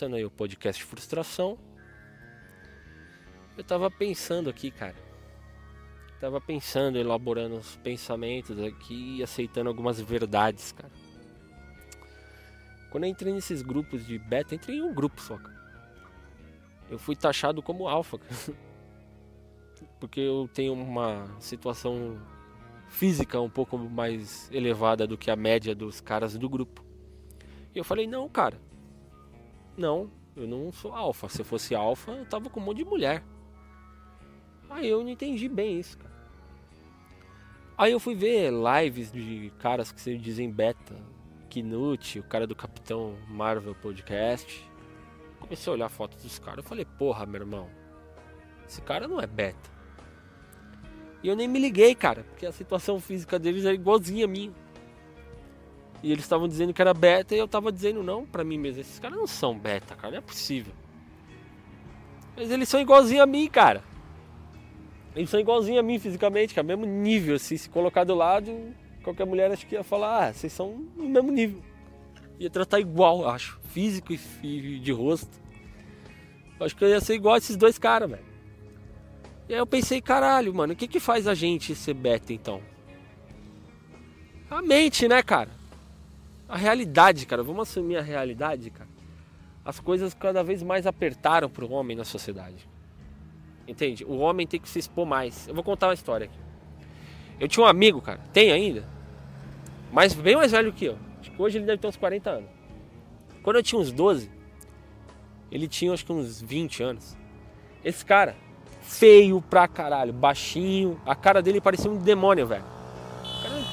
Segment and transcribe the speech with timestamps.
[0.00, 1.58] começando aí o podcast Frustração.
[3.54, 4.96] Eu tava pensando aqui, cara.
[6.18, 10.90] Tava pensando, elaborando os pensamentos aqui e aceitando algumas verdades, cara.
[12.90, 15.60] Quando eu entrei nesses grupos de beta, entrei em um grupo só, cara.
[16.88, 18.34] Eu fui taxado como alfa, cara.
[20.00, 22.18] Porque eu tenho uma situação
[22.88, 26.82] física um pouco mais elevada do que a média dos caras do grupo.
[27.74, 28.69] E eu falei, não, cara.
[29.80, 31.26] Não, eu não sou alfa.
[31.30, 33.24] Se eu fosse alfa, eu tava com um monte de mulher.
[34.68, 36.14] Aí eu não entendi bem isso, cara.
[37.78, 40.94] Aí eu fui ver lives de caras que se dizem beta.
[41.48, 44.70] Knut, o cara do Capitão Marvel Podcast.
[45.40, 46.58] Comecei a olhar a foto dos caras.
[46.58, 47.70] Eu falei, porra, meu irmão.
[48.68, 49.70] Esse cara não é beta.
[51.22, 54.52] E eu nem me liguei, cara, porque a situação física deles era igualzinha a minha.
[56.02, 58.80] E eles estavam dizendo que era beta e eu tava dizendo não para mim mesmo.
[58.80, 60.72] Esses caras não são beta, cara, não é possível.
[62.36, 63.84] Mas eles são igualzinho a mim, cara.
[65.14, 69.26] Eles são igualzinho a mim fisicamente, cara, mesmo nível, assim, se colocar do lado, qualquer
[69.26, 71.62] mulher acho que ia falar, ah, vocês são no mesmo nível.
[72.38, 75.38] Ia tratar igual, acho, físico e de rosto.
[76.60, 78.24] acho que eu ia ser igual a esses dois caras, velho.
[79.48, 82.62] E aí eu pensei, caralho, mano, o que que faz a gente ser beta então?
[84.48, 85.59] A mente, né, cara?
[86.50, 87.44] A realidade, cara.
[87.44, 88.90] Vamos assumir a realidade, cara.
[89.64, 92.68] As coisas cada vez mais apertaram pro homem na sociedade.
[93.68, 94.04] Entende?
[94.04, 95.46] O homem tem que se expor mais.
[95.46, 96.38] Eu vou contar uma história aqui.
[97.38, 98.84] Eu tinha um amigo, cara, tem ainda,
[99.92, 100.98] mas bem mais velho que eu.
[101.20, 102.50] Acho que hoje ele deve ter uns 40 anos.
[103.42, 104.30] Quando eu tinha uns 12,
[105.50, 107.16] ele tinha acho que uns 20 anos.
[107.84, 108.36] Esse cara,
[108.82, 111.00] feio pra caralho, baixinho.
[111.06, 112.64] A cara dele parecia um demônio, velho.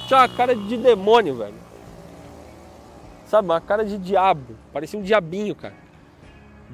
[0.08, 1.67] Tinha uma cara de demônio, velho.
[3.28, 4.56] Sabe, uma cara de diabo.
[4.72, 5.76] Parecia um diabinho, cara.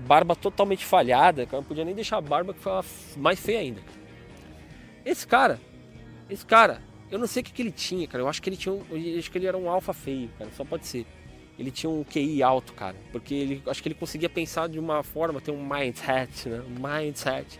[0.08, 1.58] Barba totalmente falhada, cara.
[1.58, 2.72] Não podia nem deixar a barba que foi
[3.18, 3.82] mais feia ainda.
[5.04, 5.60] Esse cara,
[6.30, 8.24] esse cara, eu não sei o que, que ele tinha, cara.
[8.24, 10.50] Eu acho que ele tinha eu acho que ele era um alfa feio, cara.
[10.56, 11.06] Só pode ser.
[11.58, 12.96] Ele tinha um QI alto, cara.
[13.12, 16.64] Porque ele, acho que ele conseguia pensar de uma forma, ter um mindset, né?
[16.68, 17.60] Mindset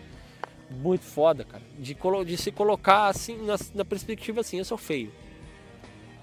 [0.70, 1.64] muito foda, cara.
[1.78, 5.12] De, de se colocar assim, na, na, perspectiva assim, eu sou feio.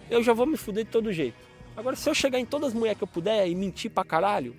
[0.09, 1.50] Eu já vou me fuder de todo jeito.
[1.81, 4.55] Agora, se eu chegar em todas as mulheres que eu puder e mentir pra caralho,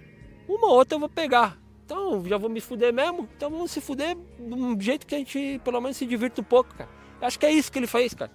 [0.47, 1.57] uma ou outra eu vou pegar.
[1.85, 3.29] Então, já vou me fuder mesmo.
[3.37, 6.43] Então, vamos se fuder de um jeito que a gente, pelo menos, se divirta um
[6.43, 6.89] pouco, cara.
[7.21, 8.31] Eu acho que é isso que ele fez, cara.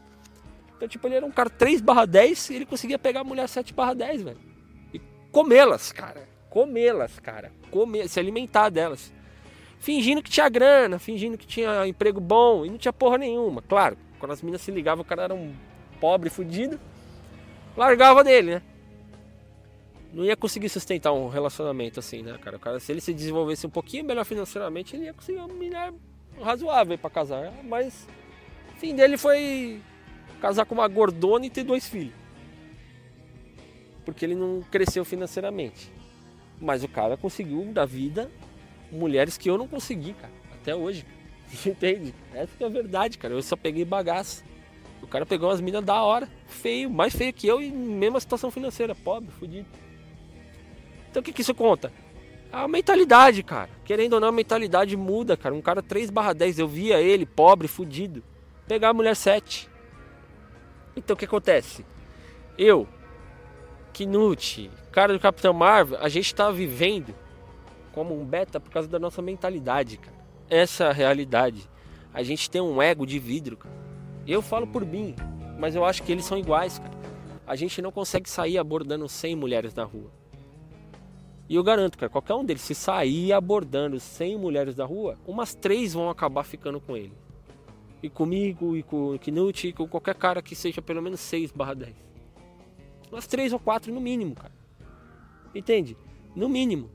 [0.76, 3.48] Então, tipo, ele era um cara 3 barra 10 e ele conseguia pegar a mulher
[3.48, 4.38] 7 barra 10, velho.
[4.94, 5.00] E
[5.32, 6.28] comê-las, cara.
[6.48, 7.52] Comê-las, cara.
[7.70, 9.12] Comer, se alimentar delas
[9.78, 13.62] fingindo que tinha grana, fingindo que tinha emprego bom e não tinha porra nenhuma.
[13.62, 15.54] Claro, quando as minas se ligavam, o cara era um
[16.00, 16.80] pobre, fudido,
[17.76, 18.62] largava dele, né?
[20.16, 22.56] Não ia conseguir sustentar um relacionamento assim, né, cara?
[22.56, 25.92] O cara, se ele se desenvolvesse um pouquinho melhor financeiramente, ele ia conseguir uma mulher
[26.40, 27.52] razoável para casar.
[27.62, 28.08] Mas
[28.74, 29.78] o fim dele foi
[30.40, 32.14] casar com uma gordona e ter dois filhos.
[34.06, 35.92] Porque ele não cresceu financeiramente.
[36.58, 38.30] Mas o cara conseguiu da vida
[38.90, 40.32] mulheres que eu não consegui, cara,
[40.62, 41.04] até hoje.
[41.66, 42.14] Entende?
[42.32, 43.34] Essa é a verdade, cara.
[43.34, 44.42] Eu só peguei bagaço.
[45.02, 48.50] O cara pegou umas minas da hora, feio, mais feio que eu e mesma situação
[48.50, 49.68] financeira, pobre, fudido.
[51.16, 51.90] Então o que, que isso conta?
[52.52, 53.70] A mentalidade, cara.
[53.86, 55.54] Querendo ou não, a mentalidade muda, cara.
[55.54, 58.22] Um cara 3 barra 10, eu via ele, pobre, fudido,
[58.68, 59.66] pegar a mulher 7.
[60.94, 61.86] Então o que acontece?
[62.58, 62.86] Eu,
[63.94, 67.14] Knut, cara do Capitão Marvel, a gente tá vivendo
[67.94, 70.18] como um beta por causa da nossa mentalidade, cara.
[70.50, 71.66] Essa é realidade.
[72.12, 73.74] A gente tem um ego de vidro, cara.
[74.26, 75.16] Eu falo por mim,
[75.58, 76.94] mas eu acho que eles são iguais, cara.
[77.46, 80.15] A gente não consegue sair abordando 100 mulheres na rua.
[81.48, 85.54] E eu garanto, cara, qualquer um deles, se sair abordando 100 mulheres da rua, umas
[85.54, 87.12] três vão acabar ficando com ele.
[88.02, 91.52] E comigo, e com o Knut, e com qualquer cara que seja pelo menos 6
[91.52, 92.06] barra 10.
[93.10, 94.52] Umas três ou quatro no mínimo, cara.
[95.54, 95.96] Entende?
[96.34, 96.90] No mínimo.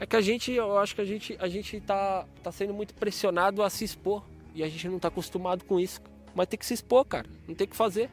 [0.00, 2.94] É que a gente, eu acho que a gente, a gente tá, tá sendo muito
[2.94, 4.24] pressionado a se expor.
[4.54, 6.00] E a gente não tá acostumado com isso.
[6.34, 7.28] Mas tem que se expor, cara.
[7.46, 8.10] Não tem que fazer.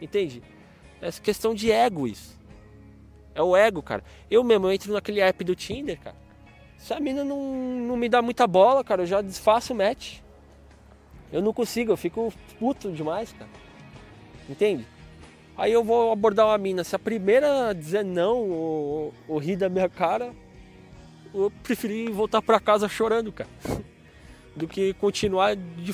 [0.00, 0.42] Entende?
[1.00, 2.38] É questão de ego isso.
[3.34, 4.02] É o ego, cara.
[4.30, 6.16] Eu mesmo eu entro naquele app do Tinder, cara.
[6.78, 7.40] Se a mina não,
[7.86, 10.18] não me dá muita bola, cara, eu já desfaço o match.
[11.32, 13.50] Eu não consigo, eu fico puto demais, cara.
[14.48, 14.86] Entende?
[15.56, 16.84] Aí eu vou abordar uma mina.
[16.84, 20.32] Se a primeira dizer não ou, ou rir da minha cara,
[21.32, 23.50] eu preferi voltar para casa chorando, cara.
[24.54, 25.92] Do que continuar de,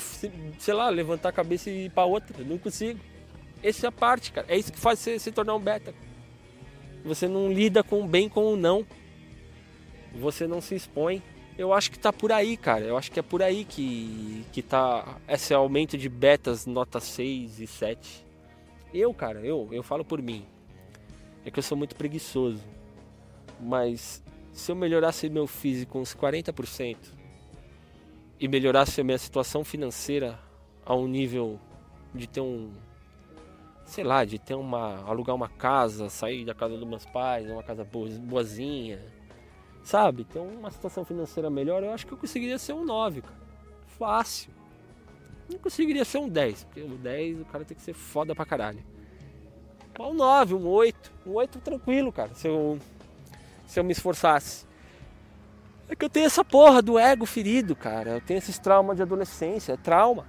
[0.59, 2.43] sei lá, levantar a cabeça e ir para outra.
[2.43, 2.99] Não consigo.
[3.63, 4.45] Essa é a parte, cara.
[4.47, 5.95] É isso que faz você se tornar um beta.
[7.03, 8.85] Você não lida com o bem com o não.
[10.13, 11.21] você não se expõe.
[11.57, 12.85] Eu acho que tá por aí, cara.
[12.85, 17.59] Eu acho que é por aí que, que tá esse aumento de betas nota 6
[17.59, 18.25] e 7.
[18.93, 20.45] Eu, cara, eu, eu falo por mim.
[21.45, 22.63] É que eu sou muito preguiçoso.
[23.59, 26.97] Mas se eu melhorasse meu físico uns 40%
[28.39, 30.39] e melhorasse a minha situação financeira
[30.85, 31.59] a um nível
[32.13, 32.71] de ter um
[33.91, 37.61] sei lá, de ter uma alugar uma casa, sair da casa dos meus pais, uma
[37.61, 39.01] casa boazinha,
[39.83, 40.23] sabe?
[40.23, 43.35] Ter uma situação financeira melhor, eu acho que eu conseguiria ser um 9, cara.
[43.99, 44.49] Fácil.
[45.51, 48.45] Não conseguiria ser um 10, porque o 10 o cara tem que ser foda pra
[48.45, 48.81] caralho.
[49.99, 52.79] Mas um 9, um 8, um 8 tranquilo, cara, se eu
[53.67, 54.65] se eu me esforçasse.
[55.89, 58.11] É que eu tenho essa porra do ego ferido, cara.
[58.11, 60.25] Eu tenho esses traumas de adolescência, é trauma.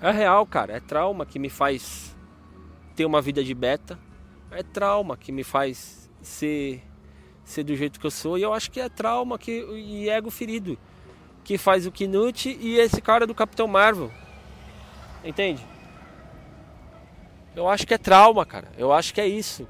[0.00, 2.11] É real, cara, é trauma que me faz
[2.92, 3.98] ter uma vida de beta.
[4.50, 6.82] É trauma que me faz ser
[7.44, 8.38] ser do jeito que eu sou.
[8.38, 10.78] E eu acho que é trauma que, e ego ferido
[11.42, 14.12] que faz o Knut e esse cara do Capitão Marvel.
[15.24, 15.64] Entende?
[17.56, 18.70] Eu acho que é trauma, cara.
[18.78, 19.66] Eu acho que é isso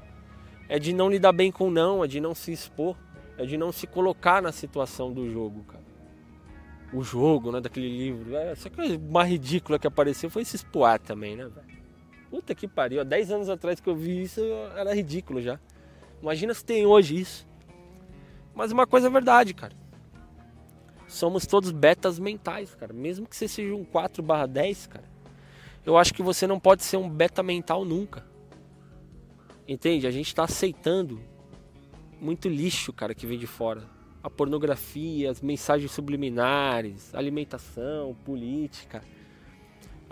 [0.73, 2.95] é de não lidar bem com não, é de não se expor,
[3.37, 5.83] é de não se colocar na situação do jogo, cara.
[6.91, 8.35] O jogo, né, daquele livro.
[8.35, 11.82] É, essa coisa mais ridícula que apareceu foi esse Spoar também, né, velho?
[12.33, 12.99] Puta que pariu.
[12.99, 14.41] Há 10 anos atrás que eu vi isso,
[14.75, 15.59] era ridículo já.
[16.19, 17.47] Imagina se tem hoje isso.
[18.55, 19.75] Mas uma coisa é verdade, cara.
[21.07, 22.91] Somos todos betas mentais, cara.
[22.91, 25.03] Mesmo que você seja um 4 10, cara.
[25.85, 28.25] Eu acho que você não pode ser um beta mental nunca.
[29.67, 30.07] Entende?
[30.07, 31.21] A gente está aceitando
[32.19, 33.83] muito lixo, cara, que vem de fora.
[34.23, 39.03] A pornografia, as mensagens subliminares, alimentação, política.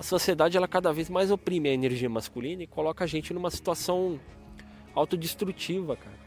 [0.01, 3.51] A sociedade ela cada vez mais oprime a energia masculina e coloca a gente numa
[3.51, 4.19] situação
[4.95, 6.18] autodestrutiva, cara.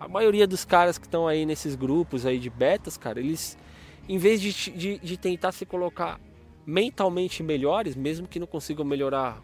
[0.00, 3.58] A maioria dos caras que estão aí nesses grupos aí de betas, cara, eles,
[4.08, 6.18] em vez de, de, de tentar se colocar
[6.64, 9.42] mentalmente melhores, mesmo que não consigam melhorar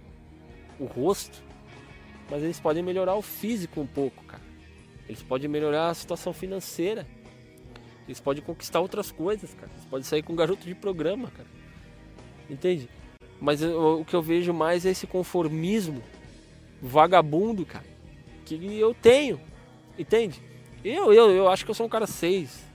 [0.81, 1.45] o rosto,
[2.31, 4.43] mas eles podem melhorar o físico um pouco, cara.
[5.07, 7.07] Eles podem melhorar a situação financeira.
[8.07, 9.71] Eles podem conquistar outras coisas, cara.
[9.75, 11.49] Eles podem sair com um garoto de programa, cara.
[12.49, 12.89] Entende?
[13.41, 16.03] Mas eu, o que eu vejo mais é esse conformismo
[16.83, 17.85] vagabundo, cara.
[18.45, 19.41] Que eu tenho.
[19.99, 20.43] Entende?
[20.85, 22.67] Eu, eu, eu acho que eu sou um cara 6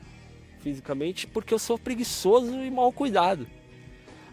[0.59, 3.47] fisicamente porque eu sou preguiçoso e mal cuidado.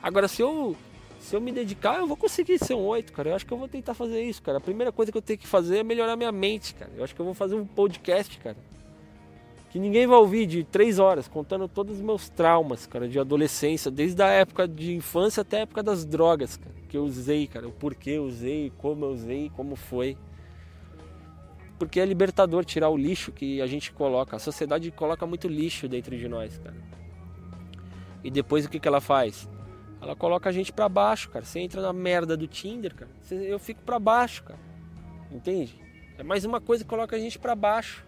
[0.02, 0.76] Agora, se eu
[1.20, 3.30] se eu me dedicar, eu vou conseguir ser um 8, cara.
[3.30, 4.56] Eu acho que eu vou tentar fazer isso, cara.
[4.56, 6.90] A primeira coisa que eu tenho que fazer é melhorar minha mente, cara.
[6.96, 8.56] Eu acho que eu vou fazer um podcast, cara.
[9.70, 13.88] Que ninguém vai ouvir de três horas, contando todos os meus traumas, cara, de adolescência,
[13.88, 17.68] desde a época de infância até a época das drogas, cara, que eu usei, cara.
[17.68, 20.16] O porquê eu usei, como eu usei, como foi.
[21.78, 24.36] Porque é libertador tirar o lixo que a gente coloca.
[24.36, 26.76] A sociedade coloca muito lixo dentro de nós, cara.
[28.24, 29.48] E depois o que, que ela faz?
[30.02, 31.44] Ela coloca a gente para baixo, cara.
[31.44, 33.10] Você entra na merda do Tinder, cara.
[33.30, 34.58] Eu fico para baixo, cara.
[35.30, 35.80] Entende?
[36.18, 38.04] É mais uma coisa que coloca a gente para baixo.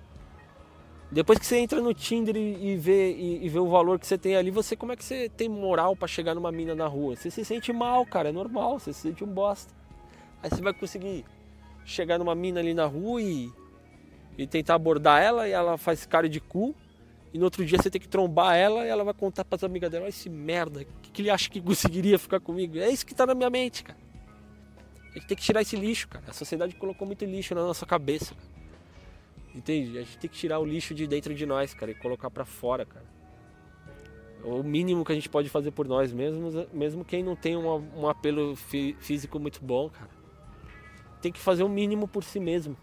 [1.13, 4.17] Depois que você entra no Tinder e, vê, e, e, vê o valor que você
[4.17, 7.15] tem ali, você como é que você tem moral para chegar numa mina na rua?
[7.15, 9.75] Você se sente mal, cara, é normal, você se sente um bosta.
[10.43, 11.27] Aí você vai conseguir
[11.85, 13.53] chegar numa mina ali na rua e,
[14.39, 16.75] e tentar abordar ela e ela faz cara de cu
[17.31, 19.65] e no outro dia você tem que trombar ela e ela vai contar para as
[19.65, 22.79] amigas dela: esse merda, o que, que ele acha que conseguiria ficar comigo?
[22.79, 23.99] É isso que tá na minha mente, cara.
[25.11, 26.25] A gente tem que tirar esse lixo, cara.
[26.27, 28.62] A sociedade colocou muito lixo na nossa cabeça, cara.
[29.55, 29.99] Entende?
[29.99, 32.45] A gente tem que tirar o lixo de dentro de nós, cara, e colocar para
[32.45, 33.05] fora, cara.
[34.45, 38.09] O mínimo que a gente pode fazer por nós mesmos, mesmo quem não tem um,
[38.09, 40.11] apelo fí físico muito bom, cara.
[41.21, 42.77] Tem que fazer o mínimo por si mesmo.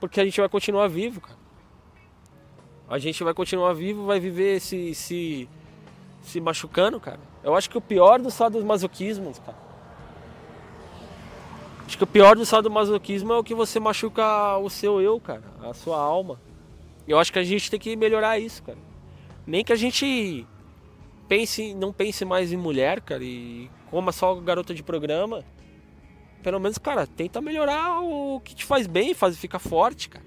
[0.00, 1.46] Porque a gente vai continuar vivo, cara
[2.88, 5.48] a gente vai continuar vivo, vai viver se, se,
[6.22, 7.18] se machucando, cara.
[7.42, 9.65] Eu acho que o pior do sadomasoquismo, cara.
[11.86, 15.42] Acho que o pior do sadomasoquismo é o que você machuca o seu eu, cara,
[15.62, 16.40] a sua alma.
[17.06, 18.78] Eu acho que a gente tem que melhorar isso, cara.
[19.46, 20.44] Nem que a gente
[21.28, 25.44] pense, não pense mais em mulher, cara, e coma só garota de programa.
[26.42, 30.24] Pelo menos, cara, tenta melhorar o que te faz bem, faz ficar forte, cara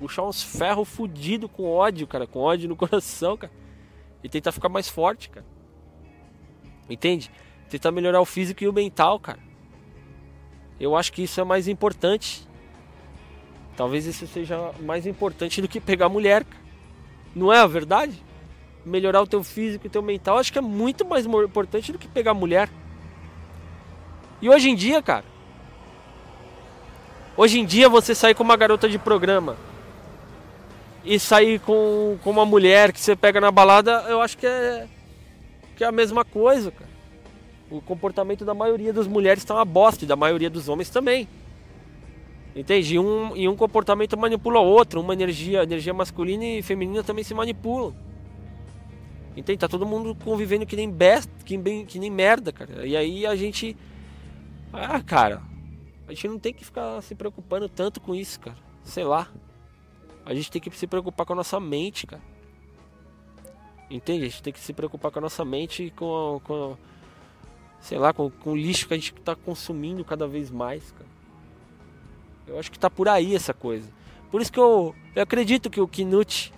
[0.00, 3.52] puxar uns ferros fudido com ódio, cara, com ódio no coração, cara.
[4.24, 5.46] E tentar ficar mais forte, cara.
[6.88, 7.30] Entende?
[7.68, 9.38] Tentar melhorar o físico e o mental, cara.
[10.80, 12.48] Eu acho que isso é mais importante.
[13.76, 16.44] Talvez isso seja mais importante do que pegar mulher.
[17.34, 18.20] Não é a verdade?
[18.84, 21.98] Melhorar o teu físico e o teu mental, acho que é muito mais importante do
[21.98, 22.70] que pegar mulher.
[24.40, 25.24] E hoje em dia, cara,
[27.40, 29.56] Hoje em dia você sai com uma garota de programa
[31.02, 34.86] e sair com, com uma mulher que você pega na balada, eu acho que é,
[35.74, 36.89] que é a mesma coisa, cara.
[37.70, 41.28] O comportamento da maioria das mulheres está uma bosta e da maioria dos homens também.
[42.54, 42.94] Entende?
[42.94, 47.22] E um, e um comportamento manipula o outro, uma energia, energia masculina e feminina também
[47.22, 47.94] se manipulam.
[49.36, 49.58] Entende?
[49.58, 52.84] Tá todo mundo convivendo que nem besta, que, bem, que nem merda, cara.
[52.84, 53.76] E aí a gente.
[54.72, 55.42] Ah, cara.
[56.08, 58.56] A gente não tem que ficar se preocupando tanto com isso, cara.
[58.82, 59.28] Sei lá.
[60.26, 62.22] A gente tem que se preocupar com a nossa mente, cara.
[63.88, 64.24] Entende?
[64.24, 66.76] A gente tem que se preocupar com a nossa mente e com, com
[67.80, 71.08] sei lá, com, com, o lixo que a gente está consumindo cada vez mais, cara.
[72.46, 73.90] Eu acho que tá por aí essa coisa.
[74.30, 76.52] Por isso que eu, eu acredito que o Knut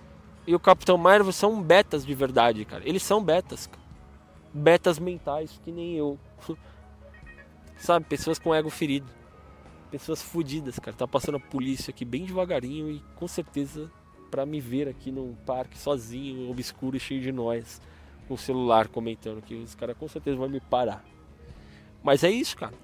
[0.47, 2.83] e o Capitão Marvel são betas de verdade, cara.
[2.87, 3.83] Eles são betas, cara.
[4.53, 6.19] Betas mentais, que nem eu.
[7.77, 9.07] Sabe, pessoas com ego ferido.
[9.91, 10.97] Pessoas fodidas, cara.
[10.97, 13.91] Tá passando a polícia aqui bem devagarinho e com certeza
[14.31, 17.83] para me ver aqui num parque sozinho, obscuro e cheio de nós,
[18.27, 21.05] com o celular comentando que os caras com certeza vão me parar.
[22.03, 22.75] Mas é isso, cara.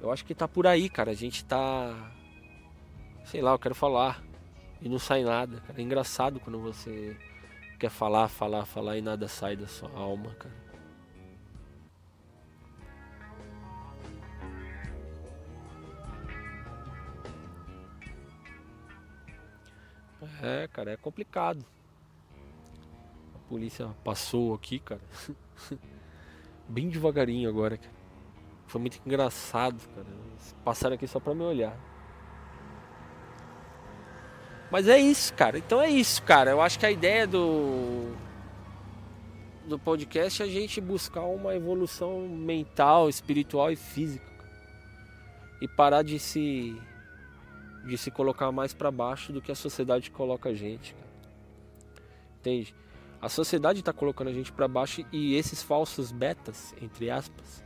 [0.00, 1.10] Eu acho que tá por aí, cara.
[1.10, 2.12] A gente tá.
[3.24, 4.22] Sei lá, eu quero falar.
[4.80, 5.80] E não sai nada, cara.
[5.80, 7.16] É engraçado quando você
[7.78, 10.62] quer falar, falar, falar e nada sai da sua alma, cara.
[20.42, 21.64] É, cara, é complicado.
[23.34, 25.00] A polícia passou aqui, cara.
[26.68, 27.92] Bem devagarinho agora, cara.
[28.66, 30.06] Foi muito engraçado, cara.
[30.64, 31.76] Passaram aqui só pra me olhar.
[34.70, 35.58] Mas é isso, cara.
[35.58, 36.50] Então é isso, cara.
[36.50, 38.16] Eu acho que a ideia do
[39.66, 44.26] do podcast é a gente buscar uma evolução mental, espiritual e física.
[45.60, 46.74] E parar de se
[47.84, 51.12] de se colocar mais para baixo do que a sociedade coloca a gente, cara.
[52.40, 52.74] Entende?
[53.22, 57.64] A sociedade está colocando a gente para baixo e esses falsos betas, entre aspas,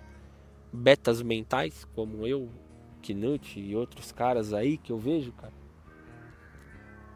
[0.70, 2.50] betas mentais, como eu,
[3.02, 5.54] Knut e outros caras aí que eu vejo, cara,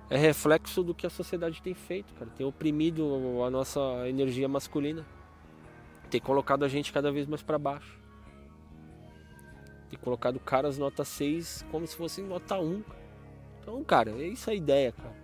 [0.08, 2.30] é reflexo do que a sociedade tem feito, cara.
[2.30, 5.04] Tem oprimido a nossa energia masculina,
[6.08, 8.00] tem colocado a gente cada vez mais para baixo
[9.92, 12.82] e colocado caras nota 6 como se fossem nota 1.
[13.60, 15.14] Então, cara, é isso a ideia, cara.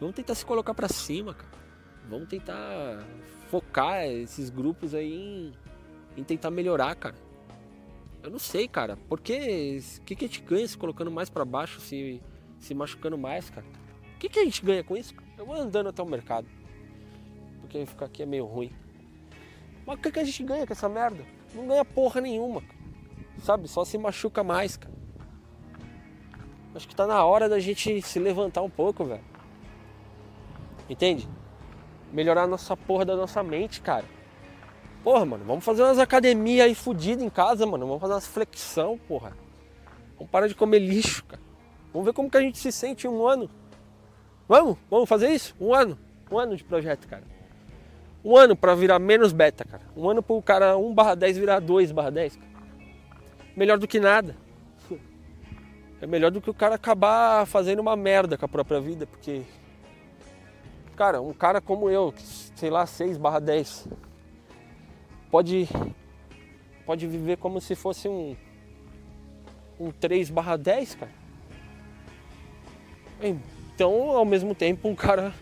[0.00, 1.58] Vamos tentar se colocar para cima, cara.
[2.08, 3.04] Vamos tentar
[3.48, 5.52] focar esses grupos aí em,
[6.16, 7.16] em tentar melhorar, cara.
[8.22, 8.98] Eu não sei, cara.
[9.08, 12.20] Porque o que, que a gente ganha se colocando mais para baixo, se,
[12.58, 13.66] se machucando mais, cara?
[14.14, 15.14] O que, que a gente ganha com isso?
[15.36, 16.48] Eu vou andando até o mercado.
[17.60, 18.72] Porque ficar aqui é meio ruim.
[19.86, 21.24] Mas o que, que a gente ganha com essa merda?
[21.54, 22.62] Não ganha porra nenhuma.
[23.38, 23.68] Sabe?
[23.68, 24.94] Só se machuca mais, cara.
[26.74, 29.24] Acho que tá na hora da gente se levantar um pouco, velho.
[30.88, 31.28] Entende?
[32.12, 34.04] Melhorar a nossa porra da nossa mente, cara.
[35.04, 37.86] Porra, mano, vamos fazer umas academias aí fodidas em casa, mano.
[37.86, 39.36] Vamos fazer umas flexão, porra.
[40.16, 41.42] Vamos parar de comer lixo, cara.
[41.92, 43.48] Vamos ver como que a gente se sente em um ano.
[44.48, 44.76] Vamos?
[44.90, 45.54] Vamos fazer isso?
[45.60, 45.98] Um ano?
[46.30, 47.24] Um ano de projeto, cara.
[48.24, 49.82] Um ano para virar menos beta, cara.
[49.96, 52.48] Um ano pro cara 1 barra 10 virar 2 barra 10, cara
[53.58, 54.36] melhor do que nada.
[56.00, 59.42] É melhor do que o cara acabar fazendo uma merda com a própria vida, porque.
[60.98, 62.12] Cara, um cara como eu,
[62.56, 63.86] sei lá, 6 barra 10,
[65.30, 65.68] pode.
[66.84, 68.36] Pode viver como se fosse um.
[69.78, 71.12] Um 3 barra 10, cara.
[73.22, 75.32] Então, ao mesmo tempo, um cara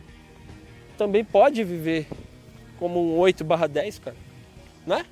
[0.98, 2.06] também pode viver
[2.78, 4.16] como um 8 barra 10, cara.
[4.86, 5.06] Né?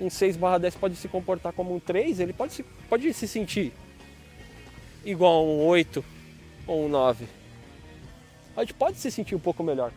[0.00, 3.28] um 6 barra 10 pode se comportar como um 3, ele pode se, pode se
[3.28, 3.74] sentir
[5.04, 6.02] igual a um 8
[6.66, 7.37] ou um 9.
[8.58, 9.92] A gente pode se sentir um pouco melhor.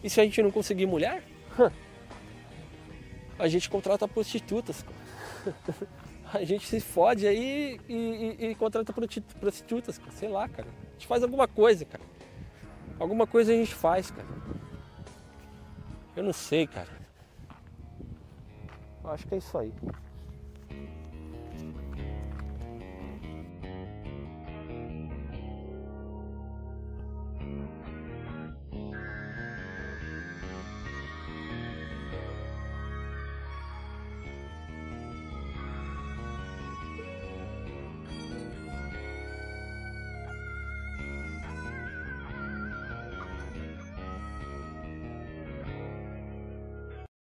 [0.00, 1.24] E se a gente não conseguir mulher,
[3.36, 4.84] a gente contrata prostitutas.
[6.32, 8.92] A gente se fode aí e, e, e contrata
[9.38, 10.66] prostitutas, sei lá, cara.
[10.66, 12.02] A gente faz alguma coisa, cara.
[12.98, 14.26] Alguma coisa a gente faz, cara.
[16.16, 16.88] Eu não sei, cara.
[19.04, 19.72] Acho que é isso aí.